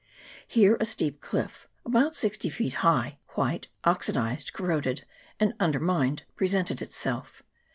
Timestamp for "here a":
0.47-0.85